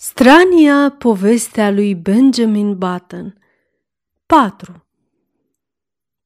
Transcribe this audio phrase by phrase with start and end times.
[0.00, 3.38] Strania povestea lui Benjamin Button
[4.26, 4.86] 4.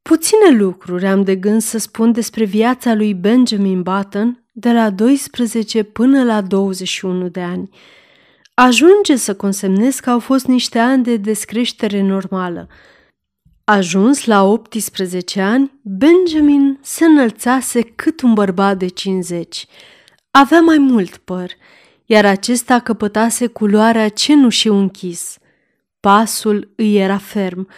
[0.03, 5.83] Puține lucruri am de gând să spun despre viața lui Benjamin Button de la 12
[5.83, 7.69] până la 21 de ani.
[8.55, 12.69] Ajunge să consemnez că au fost niște ani de descreștere normală.
[13.65, 19.67] Ajuns la 18 ani, Benjamin se înălțase cât un bărbat de 50.
[20.31, 21.51] Avea mai mult păr–
[22.13, 25.39] iar acesta căpătase culoarea cenușiu închis.
[26.01, 27.69] Pasul îi era ferm.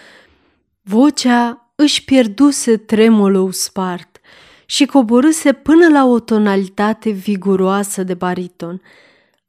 [0.83, 4.20] Vocea își pierduse tremolul spart
[4.66, 8.83] și coborâse până la o tonalitate viguroasă de bariton.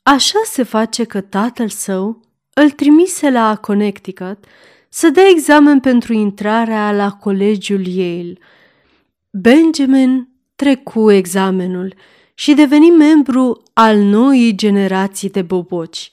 [0.03, 2.21] Așa se face că tatăl său
[2.53, 4.45] îl trimise la Connecticut
[4.89, 8.37] să dea examen pentru intrarea la colegiul Yale.
[9.29, 11.93] Benjamin trecu examenul–
[12.35, 16.11] și deveni membru al noii generații de boboci.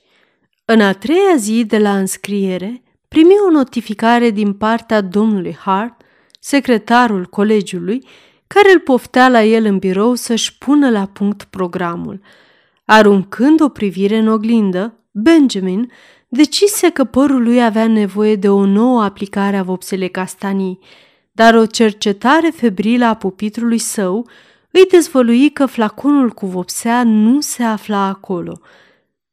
[0.65, 6.03] În a treia zi de la înscriere, primi o notificare din partea domnului Hart,
[6.41, 8.07] secretarul colegiului,
[8.47, 12.21] care îl poftea la el în birou să-și pună la punct programul.
[12.85, 15.91] Aruncând o privire în oglindă, Benjamin
[16.29, 20.79] decise că părul lui avea nevoie de o nouă aplicare a vopselei castanii,
[21.33, 24.29] dar o cercetare febrilă a pupitrului său
[24.73, 28.61] îi dezvălui că flaconul cu vopsea nu se afla acolo.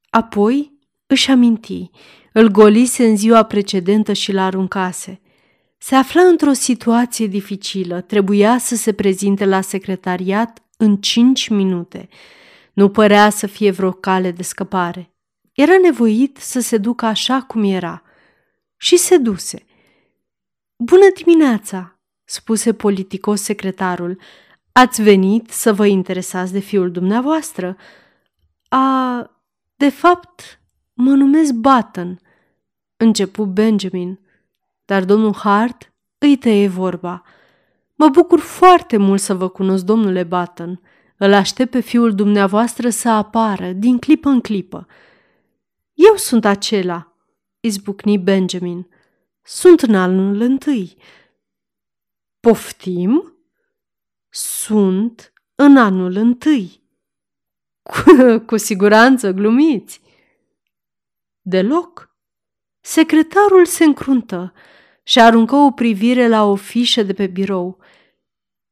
[0.10, 1.90] Apoi își aminti,
[2.34, 5.22] îl golise în ziua precedentă și l-aruncase.
[5.78, 12.10] Se afla într-o situație dificilă, trebuia să se prezinte la secretariat în cinci minute.
[12.74, 15.14] Nu părea să fie vreo cale de scăpare.
[15.54, 18.04] Era nevoit să se ducă așa cum era.
[18.78, 19.66] Și se duse.
[20.76, 24.20] Bună dimineața, spuse politicos secretarul.
[24.72, 27.78] Ați venit să vă interesați de fiul dumneavoastră.
[28.68, 29.32] A,
[29.76, 30.62] de fapt,
[30.94, 32.20] mă numesc Button,
[32.98, 34.20] începu Benjamin,
[34.86, 37.24] dar domnul Hart îi tăie vorba.
[37.96, 40.82] Mă bucur foarte mult să vă cunosc, domnule Button.
[41.18, 44.88] Îl aștept pe fiul dumneavoastră să apară din clipă în clipă.
[45.94, 47.14] Eu sunt acela,
[47.60, 48.88] izbucni Benjamin.
[49.42, 50.98] Sunt în anul întâi.
[52.40, 53.34] Poftim?
[54.70, 56.84] Sunt în anul întâi.
[57.82, 60.02] Cu, cu siguranță glumiți.
[61.42, 62.16] Deloc.
[62.80, 64.54] Secretarul se încruntă
[65.04, 67.80] și aruncă o privire la o fișă de pe birou.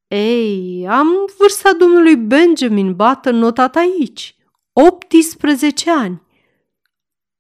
[0.07, 1.07] Ei, am
[1.37, 4.37] vârsta domnului Benjamin Button notat aici.
[4.73, 6.21] 18 ani.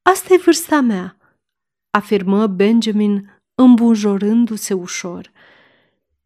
[0.01, 1.17] Asta e vârsta mea,
[1.89, 5.31] afirmă Benjamin îmbunjorându-se ușor.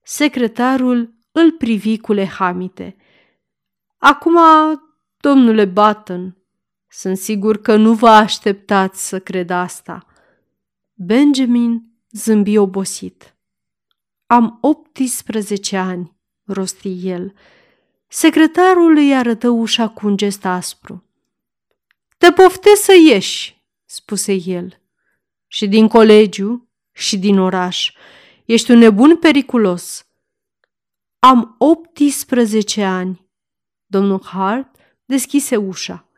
[0.02, 2.96] Secretarul îl privi cu lehamite.
[3.98, 4.38] Acum,
[5.18, 6.38] domnule Button,
[6.88, 10.06] sunt sigur că nu vă așteptați să cred asta.
[10.94, 13.36] Benjamin zâmbi obosit.
[14.26, 17.34] Am 18 ani, rosti el.
[18.08, 21.06] Secretarul îi arătă ușa cu un gest aspru.
[22.18, 24.82] Te poftesc să ieși, spuse el.
[25.48, 27.94] Și din colegiu și din oraș.
[28.46, 30.06] Ești un nebun periculos.
[31.28, 33.28] Am 18 ani.
[33.86, 36.10] Domnul Hart deschise ușa.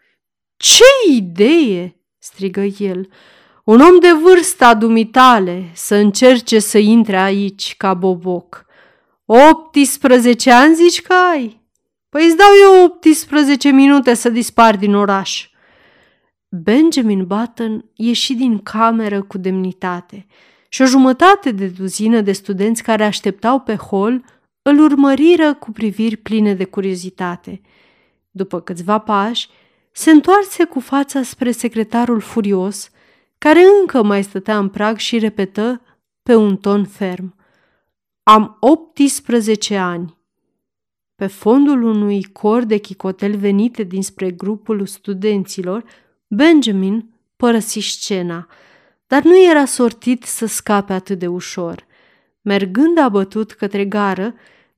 [0.57, 1.95] Ce idee!
[2.17, 3.09] strigă el.
[3.63, 8.65] Un om de vârsta dumitale să încerce să intre aici ca boboc.
[9.25, 11.61] 18 ani zici că ai?
[12.09, 15.49] Păi îți dau eu 18 minute să dispar din oraș.
[16.49, 20.25] Benjamin Button ieși din cameră cu demnitate
[20.69, 24.23] și o jumătate de duzină de studenți care așteptau pe hol
[24.63, 27.61] îl urmăriră cu priviri pline de curiozitate.
[28.31, 29.49] După câțiva pași,
[29.91, 32.89] se întoarse cu fața spre secretarul furios,
[33.37, 35.81] care încă mai stătea în prag și repetă
[36.23, 37.35] pe un ton ferm.
[38.23, 40.17] Am 18 ani.
[41.15, 45.83] Pe fondul unui cor de chicotel venite dinspre grupul studenților,
[46.27, 48.47] Benjamin părăsi scena,
[49.07, 51.85] dar nu era sortit să scape atât de ușor.
[52.41, 54.33] Mergând abătut către gară,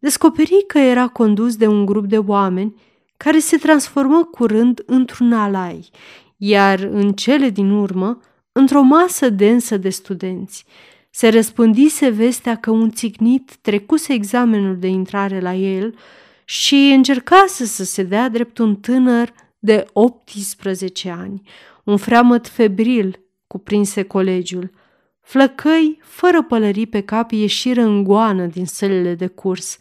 [0.05, 2.75] descoperi că era condus de un grup de oameni
[3.17, 5.89] care se transformă curând într-un alai,
[6.37, 8.19] iar în cele din urmă,
[8.51, 10.65] într-o masă densă de studenți.
[11.09, 15.95] Se răspândise vestea că un țignit trecuse examenul de intrare la el
[16.43, 21.41] și încercase să se dea drept un tânăr de 18 ani.
[21.83, 24.71] Un freamăt febril cuprinse colegiul.
[25.25, 29.77] Flăcăi, fără pălării pe cap, ieșiră în goană din sălile de curs.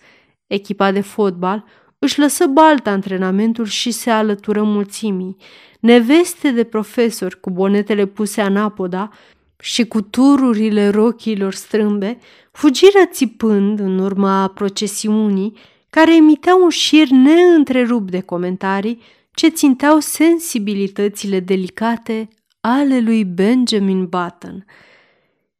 [0.47, 1.65] Echipa de fotbal
[1.99, 5.37] își lăsă balta antrenamentul și se alătură mulțimii.
[5.81, 9.11] Neveste de profesori cu bonetele puse anapoda
[9.59, 12.19] și cu tururile rochilor strâmbe,
[12.53, 15.57] fugiră țipând în urma procesiunii,
[15.91, 19.01] care emitea un șir neîntrerupt de comentarii
[19.35, 22.29] ce ținteau sensibilitățile delicate
[22.61, 24.65] ale lui Benjamin Button.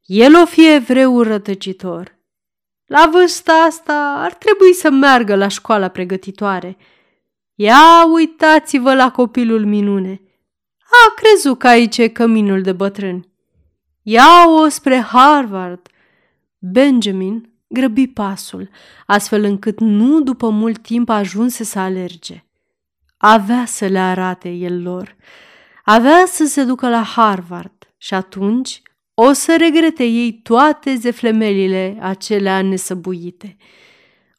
[0.05, 2.17] El o fi evreu rătăcitor.
[2.85, 6.77] La vârsta asta ar trebui să meargă la școala pregătitoare.
[7.55, 10.21] Ia uitați-vă la copilul minune.
[10.79, 13.29] A crezut că aici e căminul de bătrâni.
[14.01, 15.87] Ia-o spre Harvard.
[16.57, 18.69] Benjamin grăbi pasul,
[19.05, 22.45] astfel încât nu după mult timp ajunse să alerge.
[23.17, 25.15] Avea să le arate el lor.
[25.83, 28.81] Avea să se ducă la Harvard și atunci
[29.15, 33.57] o să regrete ei toate zeflemelile acelea nesăbuite.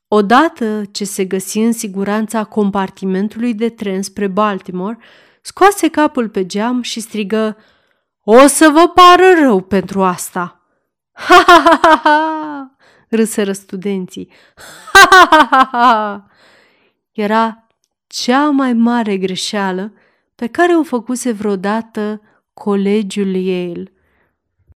[0.09, 4.99] Odată ce se găsi în siguranța compartimentului de tren spre Baltimore,
[5.41, 7.57] scoase capul pe geam și strigă
[8.23, 10.61] O să vă pară rău pentru asta!"
[11.13, 12.77] Ha, ha, ha, ha, ha!
[13.09, 14.31] râseră studenții.
[14.93, 16.27] Ha, ha, ha, ha, ha!
[17.13, 17.67] Era
[18.07, 19.93] cea mai mare greșeală
[20.35, 22.21] pe care o făcuse vreodată
[22.55, 23.96] colegiul Yale.